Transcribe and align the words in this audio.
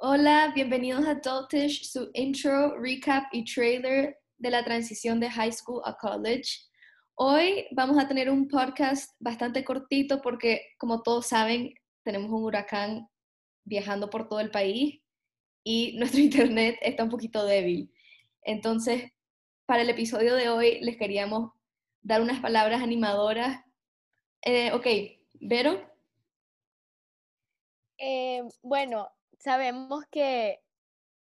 Hola, 0.00 0.52
bienvenidos 0.54 1.04
a 1.08 1.10
Adultish, 1.10 1.90
su 1.90 2.08
intro, 2.14 2.78
recap 2.78 3.24
y 3.32 3.44
trailer 3.44 4.16
de 4.36 4.50
la 4.50 4.64
transición 4.64 5.18
de 5.18 5.28
high 5.28 5.50
school 5.50 5.82
a 5.84 5.96
college. 5.96 6.68
Hoy 7.16 7.66
vamos 7.72 7.98
a 7.98 8.06
tener 8.06 8.30
un 8.30 8.46
podcast 8.46 9.16
bastante 9.18 9.64
cortito 9.64 10.22
porque, 10.22 10.60
como 10.78 11.02
todos 11.02 11.26
saben, 11.26 11.74
tenemos 12.04 12.30
un 12.30 12.44
huracán 12.44 13.08
viajando 13.64 14.08
por 14.08 14.28
todo 14.28 14.38
el 14.38 14.52
país 14.52 15.00
y 15.64 15.96
nuestro 15.98 16.20
internet 16.20 16.76
está 16.80 17.02
un 17.02 17.10
poquito 17.10 17.44
débil. 17.44 17.92
Entonces, 18.42 19.10
para 19.66 19.82
el 19.82 19.90
episodio 19.90 20.36
de 20.36 20.48
hoy 20.48 20.78
les 20.80 20.96
queríamos 20.96 21.50
dar 22.02 22.22
unas 22.22 22.38
palabras 22.38 22.82
animadoras. 22.82 23.64
Eh, 24.42 24.70
ok, 24.72 24.86
Vero. 25.40 25.90
Eh, 27.98 28.44
bueno, 28.62 29.08
sabemos 29.38 30.04
que, 30.10 30.60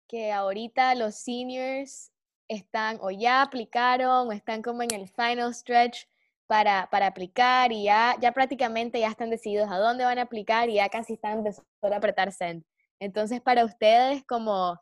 que 0.08 0.32
ahorita 0.32 0.96
los 0.96 1.16
seniors 1.16 2.12
están 2.48 3.00
o 3.02 3.12
ya 3.12 3.41
aplicaron 3.41 4.27
o 4.27 4.32
están 4.32 4.62
como 4.62 4.84
en 4.84 4.94
el 4.94 5.09
final 5.09 5.54
stretch 5.54 6.08
para, 6.48 6.88
para 6.91 7.08
aplicar 7.08 7.72
y 7.72 7.86
ya, 7.86 8.16
ya 8.22 8.32
prácticamente 8.32 8.99
ya 8.99 9.10
están 9.10 9.30
decididos 9.30 9.70
a 9.72 9.80
dónde 9.80 10.05
van 10.05 10.20
a 10.20 10.23
aplicar 10.23 10.70
y 10.70 10.76
ya 10.76 10.90
casi 10.90 11.13
están 11.13 11.44
de 11.44 11.54
solo 11.54 11.96
apretar 11.96 12.32
send. 12.32 12.63
Entonces, 12.99 13.41
para 13.41 13.66
ustedes, 13.66 14.24
como 14.26 14.80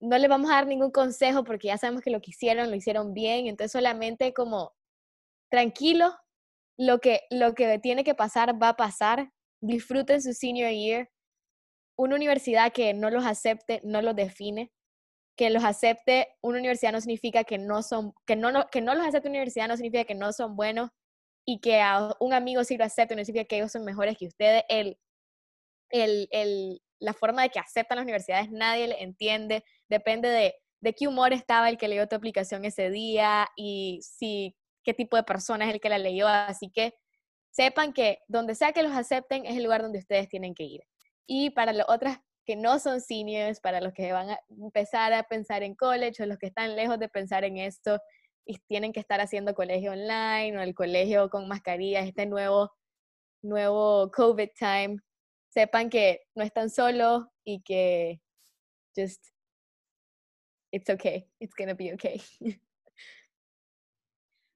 no 0.00 0.18
les 0.18 0.28
vamos 0.28 0.50
a 0.50 0.56
dar 0.56 0.66
ningún 0.66 0.90
consejo 0.90 1.44
porque 1.44 1.68
ya 1.68 1.78
sabemos 1.78 2.02
que 2.02 2.10
lo 2.10 2.20
que 2.20 2.30
hicieron, 2.30 2.70
lo 2.70 2.76
hicieron 2.76 3.14
bien, 3.14 3.46
entonces 3.46 3.72
solamente 3.72 4.34
como 4.34 4.74
tranquilo, 5.50 6.14
lo 6.76 7.00
que, 7.00 7.22
lo 7.30 7.54
que 7.54 7.78
tiene 7.78 8.04
que 8.04 8.14
pasar 8.14 8.60
va 8.60 8.70
a 8.70 8.76
pasar, 8.76 9.32
disfruten 9.60 10.20
su 10.20 10.34
senior 10.34 10.70
year, 10.72 11.08
una 11.96 12.16
universidad 12.16 12.72
que 12.72 12.94
no 12.94 13.10
los 13.10 13.24
acepte 13.24 13.80
no 13.84 14.02
los 14.02 14.16
define. 14.16 14.72
Que 15.36 15.50
los 15.50 15.64
acepte 15.64 16.28
una 16.42 16.58
universidad 16.58 16.92
no 16.92 17.00
significa 17.00 17.44
que 17.44 17.58
no 17.58 17.82
son, 17.82 18.14
que 18.26 18.36
no, 18.36 18.68
que 18.70 18.80
no 18.80 18.94
los 18.94 19.06
acepte 19.06 19.28
una 19.28 19.38
universidad 19.38 19.68
no 19.68 19.76
significa 19.76 20.04
que 20.04 20.14
no 20.14 20.32
son 20.32 20.56
buenos 20.56 20.90
y 21.44 21.60
que 21.60 21.80
a 21.80 22.14
un 22.20 22.32
amigo 22.32 22.64
sí 22.64 22.76
lo 22.76 22.84
acepte 22.84 23.16
no 23.16 23.24
significa 23.24 23.48
que 23.48 23.56
ellos 23.56 23.72
son 23.72 23.84
mejores 23.84 24.16
que 24.16 24.26
ustedes. 24.26 24.62
El, 24.68 24.98
el, 25.90 26.28
el, 26.30 26.82
la 27.00 27.14
forma 27.14 27.42
de 27.42 27.50
que 27.50 27.58
aceptan 27.58 27.96
las 27.96 28.04
universidades 28.04 28.50
nadie 28.50 28.88
le 28.88 29.02
entiende, 29.02 29.64
depende 29.88 30.28
de, 30.28 30.54
de 30.80 30.94
qué 30.94 31.08
humor 31.08 31.32
estaba 31.32 31.68
el 31.68 31.78
que 31.78 31.88
leyó 31.88 32.06
tu 32.08 32.16
aplicación 32.16 32.64
ese 32.64 32.90
día 32.90 33.48
y 33.56 34.00
si 34.02 34.56
qué 34.84 34.94
tipo 34.94 35.16
de 35.16 35.24
persona 35.24 35.66
es 35.66 35.74
el 35.74 35.80
que 35.80 35.88
la 35.88 35.98
leyó. 35.98 36.28
Así 36.28 36.70
que 36.70 36.94
sepan 37.50 37.92
que 37.92 38.18
donde 38.28 38.54
sea 38.54 38.72
que 38.72 38.82
los 38.82 38.92
acepten 38.92 39.46
es 39.46 39.56
el 39.56 39.64
lugar 39.64 39.82
donde 39.82 39.98
ustedes 39.98 40.28
tienen 40.28 40.54
que 40.54 40.64
ir. 40.64 40.82
Y 41.26 41.50
para 41.50 41.72
las 41.72 41.86
otras 41.88 42.18
que 42.44 42.56
no 42.56 42.78
son 42.78 43.00
seniors, 43.00 43.60
para 43.60 43.80
los 43.80 43.92
que 43.92 44.12
van 44.12 44.30
a 44.30 44.38
empezar 44.50 45.12
a 45.12 45.22
pensar 45.22 45.62
en 45.62 45.74
college 45.74 46.22
o 46.22 46.26
los 46.26 46.38
que 46.38 46.46
están 46.46 46.76
lejos 46.76 46.98
de 46.98 47.08
pensar 47.08 47.44
en 47.44 47.56
esto 47.56 47.98
y 48.46 48.58
tienen 48.68 48.92
que 48.92 49.00
estar 49.00 49.20
haciendo 49.20 49.54
colegio 49.54 49.92
online 49.92 50.58
o 50.58 50.62
el 50.62 50.74
colegio 50.74 51.30
con 51.30 51.48
mascarillas, 51.48 52.06
este 52.06 52.26
nuevo, 52.26 52.70
nuevo 53.42 54.10
COVID 54.10 54.50
time, 54.58 54.98
sepan 55.48 55.88
que 55.88 56.22
no 56.34 56.44
están 56.44 56.68
solos 56.68 57.24
y 57.44 57.62
que 57.62 58.20
just, 58.96 59.24
it's 60.70 60.90
okay, 60.90 61.30
it's 61.40 61.54
gonna 61.56 61.74
be 61.74 61.94
okay. 61.94 62.20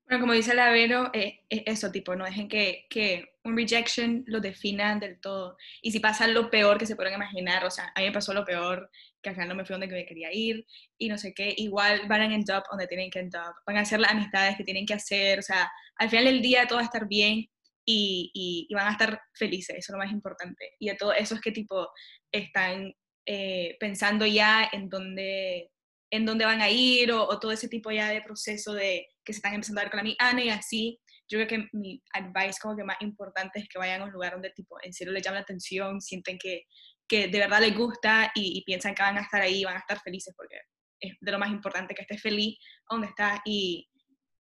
Bueno, 0.09 0.23
como 0.23 0.33
dice 0.33 0.55
la 0.55 0.71
Vero, 0.71 1.11
eh, 1.13 1.41
es 1.51 1.65
eso, 1.67 1.93
tipo, 1.93 2.17
no 2.17 2.25
dejen 2.25 2.49
que, 2.49 2.87
que 2.89 3.35
un 3.45 3.55
rejection 3.55 4.25
lo 4.27 4.41
defina 4.41 4.99
del 4.99 5.21
todo. 5.21 5.59
Y 5.83 5.93
si 5.93 6.01
pasa 6.01 6.27
lo 6.27 6.49
peor 6.49 6.79
que 6.79 6.87
se 6.87 6.97
pueden 6.97 7.13
imaginar, 7.13 7.63
o 7.67 7.71
sea, 7.71 7.93
a 7.95 8.01
mí 8.01 8.07
me 8.07 8.13
pasó 8.13 8.33
lo 8.33 8.47
peor, 8.47 8.91
que 9.23 9.29
al 9.29 9.35
final 9.35 9.51
no 9.51 9.55
me 9.55 9.67
fui 9.67 9.75
donde 9.75 9.87
me 9.87 10.07
quería 10.07 10.33
ir, 10.33 10.65
y 10.97 11.11
no 11.11 11.19
sé 11.19 11.35
qué, 11.35 11.53
igual 11.59 12.09
van 12.09 12.23
a 12.23 12.35
end 12.35 12.51
up 12.51 12.63
donde 12.71 12.87
tienen 12.87 13.11
que 13.11 13.19
end 13.19 13.37
up, 13.37 13.55
van 13.67 13.77
a 13.77 13.81
hacer 13.81 14.01
las 14.01 14.13
amistades 14.13 14.57
que 14.57 14.65
tienen 14.65 14.87
que 14.87 14.95
hacer, 14.95 15.41
o 15.41 15.43
sea, 15.43 15.71
al 15.97 16.09
final 16.09 16.25
del 16.25 16.41
día 16.41 16.67
todo 16.67 16.77
va 16.79 16.83
a 16.83 16.87
estar 16.87 17.07
bien 17.07 17.47
y, 17.85 18.31
y, 18.33 18.75
van 18.75 18.89
a 18.89 18.93
estar 18.93 19.21
felices, 19.35 19.77
eso 19.77 19.93
es 19.93 19.95
lo 19.95 19.99
más 19.99 20.13
importante. 20.13 20.71
Y 20.79 20.89
de 20.89 20.95
todo 20.95 21.13
eso 21.13 21.35
es 21.35 21.41
que, 21.43 21.53
tipo, 21.53 21.87
están 22.33 22.95
eh, 23.27 23.77
pensando 23.79 24.25
ya 24.25 24.71
en 24.73 24.89
dónde, 24.89 25.71
en 26.11 26.25
dónde 26.25 26.47
van 26.47 26.63
a 26.63 26.71
ir 26.71 27.13
o 27.13 27.39
todo 27.39 27.53
ese 27.53 27.69
tipo 27.69 27.91
ya 27.91 28.09
de 28.09 28.23
proceso 28.23 28.73
de 28.73 29.07
que 29.29 29.35
se 29.35 29.41
están 29.41 29.53
empezando 29.53 29.83
a 29.83 29.85
ver 29.85 29.91
con 29.91 29.99
la 29.99 30.05
mi 30.05 30.17
Ana 30.19 30.43
y 30.43 30.49
así. 30.49 30.99
Yo 31.29 31.37
creo 31.37 31.47
que 31.47 31.69
mi 31.73 32.03
advice 32.15 32.59
como 32.63 32.75
que 32.75 32.83
más 32.83 32.97
importante 33.01 33.59
es 33.59 33.69
que 33.69 33.79
vayan 33.79 34.01
a 34.01 34.05
un 34.05 34.11
lugar 34.11 34.33
donde 34.33 34.49
tipo 34.51 34.79
en 34.83 34.95
serio 34.95 35.13
les 35.13 35.23
llama 35.23 35.37
la 35.37 35.43
atención, 35.43 36.01
sienten 36.01 36.39
que, 36.39 36.63
que 37.07 37.29
de 37.29 37.39
verdad 37.39 37.61
les 37.61 37.77
gusta 37.77 38.33
y, 38.35 38.65
piensan 38.65 38.95
que 38.95 39.03
van 39.03 39.19
a 39.19 39.21
estar 39.21 39.43
ahí, 39.43 39.65
van 39.65 39.77
a 39.77 39.81
estar 39.81 40.01
felices 40.01 40.33
porque 40.35 40.57
es 40.99 41.15
de 41.21 41.31
lo 41.31 41.39
más 41.39 41.51
importante 41.51 41.95
que 41.95 42.01
estés 42.01 42.23
feliz 42.23 42.59
donde 42.89 43.09
estás 43.09 43.39
y, 43.45 43.87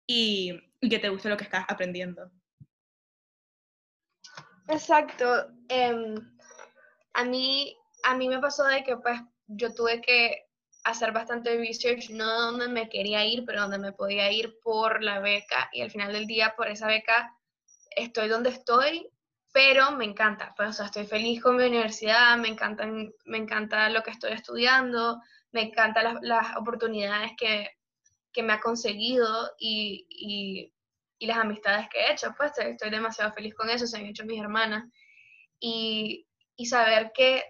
y, 0.07 0.57
que 0.89 0.99
te 0.99 1.09
guste 1.09 1.27
lo 1.27 1.35
que 1.35 1.43
estás 1.43 1.65
aprendiendo. 1.67 2.31
Exacto. 4.69 5.49
Eh, 5.67 6.15
a, 7.15 7.25
mí, 7.25 7.75
a 8.05 8.15
mí 8.15 8.29
me 8.29 8.39
pasó 8.39 8.63
de 8.63 8.81
que 8.85 8.95
pues 8.95 9.19
yo 9.47 9.73
tuve 9.73 9.99
que 9.99 10.48
hacer 10.89 11.11
bastante 11.11 11.57
research, 11.57 12.09
no 12.09 12.41
donde 12.41 12.67
me 12.67 12.89
quería 12.89 13.25
ir, 13.25 13.43
pero 13.45 13.61
donde 13.61 13.77
me 13.77 13.91
podía 13.91 14.31
ir 14.31 14.57
por 14.63 15.03
la 15.03 15.19
beca. 15.19 15.69
Y 15.73 15.81
al 15.81 15.91
final 15.91 16.13
del 16.13 16.27
día 16.27 16.53
por 16.55 16.67
esa 16.67 16.87
beca 16.87 17.35
estoy 17.91 18.27
donde 18.27 18.49
estoy, 18.49 19.09
pero 19.51 19.91
me 19.91 20.05
encanta, 20.05 20.53
pues, 20.55 20.69
o 20.69 20.73
sea, 20.73 20.85
estoy 20.85 21.05
feliz 21.05 21.41
con 21.41 21.57
mi 21.57 21.63
universidad, 21.63 22.37
me, 22.37 22.49
encantan, 22.49 23.11
me 23.25 23.37
encanta 23.37 23.89
lo 23.89 24.03
que 24.03 24.11
estoy 24.11 24.33
estudiando, 24.33 25.21
me 25.51 25.63
encantan 25.63 26.03
las, 26.03 26.15
las 26.21 26.57
oportunidades 26.57 27.31
que, 27.37 27.69
que, 28.31 28.43
me 28.43 28.53
ha 28.53 28.59
conseguido 28.59 29.51
y, 29.57 30.05
y, 30.09 30.73
y, 31.17 31.27
las 31.27 31.37
amistades 31.37 31.87
que 31.89 31.99
he 31.99 32.11
hecho, 32.11 32.33
pues 32.37 32.51
estoy 32.57 32.89
demasiado 32.91 33.33
feliz 33.33 33.55
con 33.55 33.69
eso, 33.69 33.87
se 33.87 33.97
han 33.97 34.05
hecho 34.05 34.25
mis 34.25 34.39
hermanas. 34.39 34.85
Y, 35.59 36.27
y 36.55 36.65
saber 36.67 37.11
que, 37.13 37.43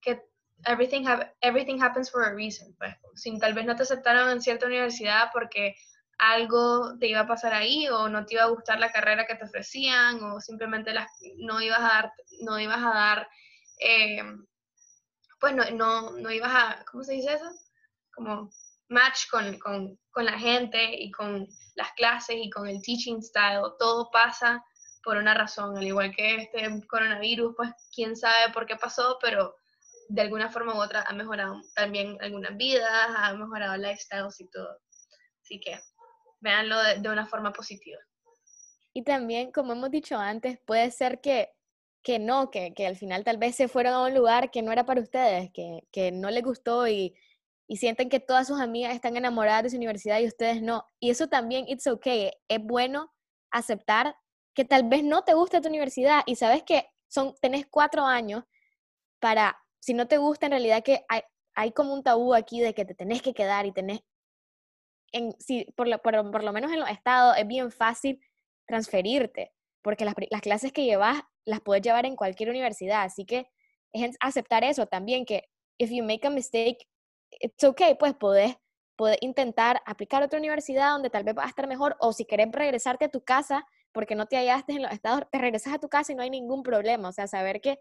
que 0.00 0.20
everything, 0.66 1.06
everything 1.40 1.78
happens 1.80 2.10
for 2.10 2.22
a 2.22 2.34
reason. 2.34 2.74
Pues, 2.78 2.94
si 3.14 3.38
tal 3.38 3.54
vez 3.54 3.66
no 3.66 3.76
te 3.76 3.82
aceptaron 3.82 4.30
en 4.30 4.40
cierta 4.40 4.66
universidad 4.66 5.30
porque 5.32 5.74
algo 6.18 6.98
te 6.98 7.06
iba 7.06 7.20
a 7.20 7.26
pasar 7.26 7.54
ahí 7.54 7.88
o 7.88 8.08
no 8.08 8.26
te 8.26 8.34
iba 8.34 8.42
a 8.42 8.48
gustar 8.48 8.80
la 8.80 8.90
carrera 8.90 9.26
que 9.26 9.36
te 9.36 9.44
ofrecían 9.44 10.22
o 10.22 10.40
simplemente 10.40 10.92
las, 10.92 11.08
no 11.36 11.60
ibas 11.60 11.78
a 11.78 11.82
dar, 11.82 12.12
no 12.42 12.58
ibas 12.58 12.78
a 12.78 12.90
dar, 12.90 13.28
eh, 13.80 14.22
pues 15.40 15.54
no, 15.54 15.64
no, 15.70 16.10
no, 16.18 16.30
ibas 16.30 16.52
a, 16.52 16.84
¿cómo 16.90 17.04
se 17.04 17.12
dice 17.12 17.34
eso? 17.34 17.50
Como 18.12 18.50
match 18.88 19.28
con, 19.30 19.58
con, 19.58 19.98
con 20.10 20.24
la 20.24 20.38
gente 20.38 21.00
y 21.00 21.12
con 21.12 21.46
las 21.76 21.92
clases 21.92 22.36
y 22.36 22.50
con 22.50 22.66
el 22.66 22.82
teaching 22.82 23.22
style, 23.22 23.62
todo 23.78 24.10
pasa 24.10 24.64
por 25.04 25.16
una 25.16 25.34
razón, 25.34 25.76
al 25.76 25.86
igual 25.86 26.14
que 26.14 26.36
este 26.36 26.86
coronavirus, 26.88 27.54
pues 27.56 27.70
quién 27.94 28.16
sabe 28.16 28.52
por 28.52 28.66
qué 28.66 28.76
pasó, 28.76 29.18
pero 29.22 29.54
de 30.08 30.22
alguna 30.22 30.50
forma 30.50 30.74
u 30.74 30.82
otra 30.82 31.04
ha 31.06 31.12
mejorado 31.12 31.60
también 31.74 32.16
algunas 32.20 32.56
vidas, 32.56 32.90
ha 32.90 33.34
mejorado 33.34 33.76
lifestyles 33.76 34.40
y 34.40 34.48
todo. 34.48 34.78
Así 35.42 35.60
que 35.60 35.78
véanlo 36.40 36.82
de, 36.82 37.00
de, 37.00 37.08
una 37.08 37.26
forma 37.26 37.52
positiva. 37.52 37.98
Y 38.92 39.02
también, 39.02 39.52
como 39.52 39.72
hemos 39.72 39.90
dicho 39.90 40.16
antes, 40.18 40.58
puede 40.64 40.90
ser 40.90 41.20
que, 41.20 41.50
que 42.02 42.18
no, 42.18 42.50
que, 42.50 42.72
que 42.74 42.86
al 42.86 42.96
final 42.96 43.22
tal 43.22 43.36
vez 43.36 43.54
se 43.54 43.68
fueron 43.68 43.92
a 43.92 44.04
un 44.06 44.14
lugar 44.14 44.50
que 44.50 44.62
no 44.62 44.72
era 44.72 44.86
para 44.86 45.00
ustedes, 45.00 45.50
que, 45.52 45.86
que 45.92 46.10
no 46.10 46.30
les 46.30 46.42
gustó 46.42 46.88
y, 46.88 47.14
y 47.66 47.76
sienten 47.76 48.08
que 48.08 48.18
todas 48.18 48.46
sus 48.46 48.60
amigas 48.60 48.94
están 48.94 49.16
enamoradas 49.16 49.64
de 49.64 49.70
su 49.70 49.76
universidad 49.76 50.20
y 50.20 50.26
ustedes 50.26 50.62
no. 50.62 50.86
Y 51.00 51.10
eso 51.10 51.28
también, 51.28 51.66
it's 51.68 51.86
okay. 51.86 52.30
Es 52.48 52.62
bueno 52.62 53.12
aceptar 53.50 54.16
que 54.54 54.64
tal 54.64 54.88
vez 54.88 55.04
no 55.04 55.22
te 55.22 55.34
gusta 55.34 55.60
tu 55.60 55.68
universidad 55.68 56.22
y 56.26 56.36
sabes 56.36 56.62
que 56.62 56.88
son, 57.08 57.34
tenés 57.40 57.66
cuatro 57.66 58.04
años 58.04 58.44
para 59.20 59.56
si 59.80 59.94
no 59.94 60.06
te 60.08 60.18
gusta, 60.18 60.46
en 60.46 60.52
realidad 60.52 60.82
que 60.82 61.04
hay, 61.08 61.22
hay 61.54 61.72
como 61.72 61.92
un 61.92 62.02
tabú 62.02 62.34
aquí 62.34 62.60
de 62.60 62.74
que 62.74 62.84
te 62.84 62.94
tenés 62.94 63.22
que 63.22 63.34
quedar 63.34 63.66
y 63.66 63.72
tenés, 63.72 64.00
en, 65.12 65.34
si, 65.38 65.64
por, 65.76 65.88
lo, 65.88 65.98
por, 65.98 66.30
por 66.30 66.44
lo 66.44 66.52
menos 66.52 66.72
en 66.72 66.80
los 66.80 66.90
estados 66.90 67.36
es 67.36 67.46
bien 67.46 67.70
fácil 67.70 68.20
transferirte, 68.66 69.52
porque 69.82 70.04
las, 70.04 70.14
las 70.30 70.40
clases 70.42 70.72
que 70.72 70.84
llevas 70.84 71.22
las 71.44 71.60
puedes 71.60 71.82
llevar 71.82 72.04
en 72.06 72.16
cualquier 72.16 72.50
universidad, 72.50 73.02
así 73.02 73.24
que 73.24 73.48
es 73.92 74.16
aceptar 74.20 74.64
eso 74.64 74.86
también, 74.86 75.24
que 75.24 75.48
if 75.78 75.90
you 75.90 76.04
make 76.04 76.26
a 76.26 76.30
mistake, 76.30 76.86
it's 77.30 77.64
okay, 77.64 77.94
pues 77.94 78.14
podés, 78.14 78.56
podés 78.96 79.18
intentar 79.20 79.80
aplicar 79.86 80.22
a 80.22 80.26
otra 80.26 80.38
universidad 80.38 80.90
donde 80.90 81.08
tal 81.08 81.24
vez 81.24 81.36
va 81.36 81.44
a 81.44 81.48
estar 81.48 81.66
mejor, 81.66 81.96
o 82.00 82.12
si 82.12 82.24
querés 82.24 82.48
regresarte 82.52 83.06
a 83.06 83.08
tu 83.08 83.22
casa 83.24 83.66
porque 83.92 84.14
no 84.14 84.26
te 84.26 84.36
hallaste 84.36 84.74
en 84.74 84.82
los 84.82 84.92
estados, 84.92 85.22
te 85.30 85.38
regresas 85.38 85.72
a 85.72 85.78
tu 85.78 85.88
casa 85.88 86.12
y 86.12 86.14
no 86.14 86.22
hay 86.22 86.30
ningún 86.30 86.62
problema, 86.62 87.08
o 87.08 87.12
sea, 87.12 87.26
saber 87.26 87.60
que 87.60 87.80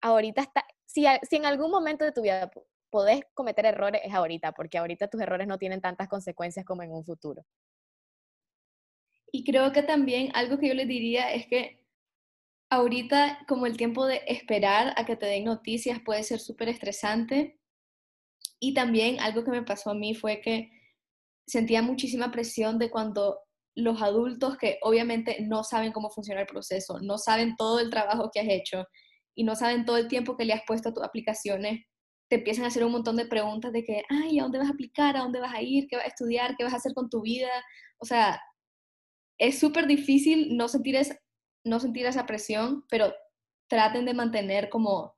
ahorita 0.00 0.40
está, 0.40 0.64
si, 0.96 1.36
en 1.36 1.44
algún 1.44 1.70
momento 1.70 2.06
de 2.06 2.12
tu 2.12 2.22
vida 2.22 2.50
podés 2.88 3.20
cometer 3.34 3.66
errores, 3.66 4.00
es 4.02 4.14
ahorita, 4.14 4.52
porque 4.52 4.78
ahorita 4.78 5.08
tus 5.08 5.20
errores 5.20 5.46
no 5.46 5.58
tienen 5.58 5.82
tantas 5.82 6.08
consecuencias 6.08 6.64
como 6.64 6.82
en 6.82 6.92
un 6.92 7.04
futuro. 7.04 7.44
Y 9.30 9.44
creo 9.44 9.72
que 9.72 9.82
también 9.82 10.30
algo 10.34 10.58
que 10.58 10.68
yo 10.68 10.74
les 10.74 10.88
diría 10.88 11.34
es 11.34 11.46
que 11.46 11.84
ahorita 12.70 13.40
como 13.46 13.66
el 13.66 13.76
tiempo 13.76 14.06
de 14.06 14.22
esperar 14.26 14.94
a 14.96 15.04
que 15.04 15.16
te 15.16 15.26
den 15.26 15.44
noticias 15.44 16.00
puede 16.02 16.22
ser 16.22 16.40
súper 16.40 16.70
estresante. 16.70 17.60
Y 18.58 18.72
también 18.72 19.20
algo 19.20 19.44
que 19.44 19.50
me 19.50 19.62
pasó 19.62 19.90
a 19.90 19.94
mí 19.94 20.14
fue 20.14 20.40
que 20.40 20.70
sentía 21.46 21.82
muchísima 21.82 22.32
presión 22.32 22.78
de 22.78 22.90
cuando 22.90 23.40
los 23.74 24.00
adultos 24.00 24.56
que 24.56 24.78
obviamente 24.80 25.42
no 25.42 25.62
saben 25.62 25.92
cómo 25.92 26.08
funciona 26.08 26.40
el 26.40 26.46
proceso, 26.46 26.98
no 27.00 27.18
saben 27.18 27.54
todo 27.56 27.80
el 27.80 27.90
trabajo 27.90 28.30
que 28.32 28.40
has 28.40 28.48
hecho 28.48 28.86
y 29.36 29.44
no 29.44 29.54
saben 29.54 29.84
todo 29.84 29.98
el 29.98 30.08
tiempo 30.08 30.36
que 30.36 30.44
le 30.44 30.54
has 30.54 30.62
puesto 30.66 30.88
a 30.88 30.94
tus 30.94 31.04
aplicaciones, 31.04 31.84
te 32.28 32.36
empiezan 32.36 32.64
a 32.64 32.68
hacer 32.68 32.84
un 32.84 32.92
montón 32.92 33.16
de 33.16 33.26
preguntas 33.26 33.72
de 33.72 33.84
que, 33.84 34.02
ay, 34.08 34.40
¿a 34.40 34.42
dónde 34.42 34.58
vas 34.58 34.68
a 34.68 34.72
aplicar? 34.72 35.16
¿A 35.16 35.20
dónde 35.20 35.38
vas 35.38 35.54
a 35.54 35.62
ir? 35.62 35.86
¿Qué 35.88 35.96
vas 35.96 36.06
a 36.06 36.08
estudiar? 36.08 36.56
¿Qué 36.56 36.64
vas 36.64 36.72
a 36.72 36.78
hacer 36.78 36.92
con 36.94 37.08
tu 37.08 37.22
vida? 37.22 37.50
O 37.98 38.06
sea, 38.06 38.40
es 39.38 39.60
súper 39.60 39.86
difícil 39.86 40.56
no 40.56 40.66
sentir, 40.66 40.98
no 41.64 41.78
sentir 41.78 42.06
esa 42.06 42.26
presión, 42.26 42.84
pero 42.88 43.12
traten 43.68 44.06
de 44.06 44.14
mantener 44.14 44.70
como 44.70 45.14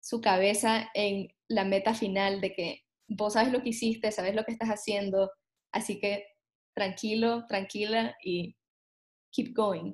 su 0.00 0.20
cabeza 0.20 0.88
en 0.94 1.28
la 1.48 1.64
meta 1.64 1.92
final 1.94 2.40
de 2.40 2.54
que 2.54 2.80
vos 3.08 3.34
sabes 3.34 3.52
lo 3.52 3.62
que 3.62 3.70
hiciste, 3.70 4.12
sabes 4.12 4.34
lo 4.34 4.44
que 4.44 4.52
estás 4.52 4.68
haciendo, 4.68 5.30
así 5.72 5.98
que 5.98 6.24
tranquilo, 6.74 7.46
tranquila 7.48 8.16
y 8.22 8.56
keep 9.30 9.54
going. 9.54 9.92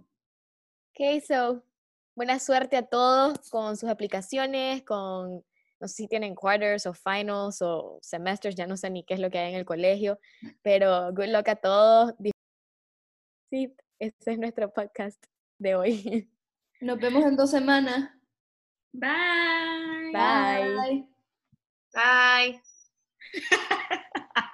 Ok, 0.91 1.23
so 1.27 1.70
buena 2.15 2.39
suerte 2.39 2.77
a 2.77 2.83
todos 2.83 3.51
con 3.51 3.77
sus 3.77 3.89
aplicaciones, 3.89 4.83
con 4.85 5.45
no 5.81 5.89
sé 5.89 5.95
si 5.95 6.09
tienen 6.09 6.35
quarters 6.35 6.87
o 6.87 6.93
finals 6.93 7.63
o 7.63 7.99
semesters, 8.03 8.55
ya 8.55 8.67
no 8.67 8.77
sé 8.77 8.91
ni 8.91 9.03
qué 9.03 9.15
es 9.15 9.21
lo 9.21 9.31
que 9.31 9.39
hay 9.39 9.53
en 9.53 9.59
el 9.59 9.65
colegio, 9.65 10.19
pero 10.63 11.11
good 11.13 11.29
luck 11.29 11.49
a 11.49 11.57
todos. 11.57 12.15
Sí, 13.51 13.75
ese 13.99 14.33
es 14.33 14.39
nuestro 14.39 14.73
podcast 14.73 15.25
de 15.59 15.75
hoy. 15.75 16.31
Nos 16.81 16.99
vemos 16.99 17.25
en 17.25 17.37
dos 17.37 17.51
semanas. 17.51 18.11
Bye. 18.93 20.13
Bye. 20.13 21.09
Bye. 21.93 22.63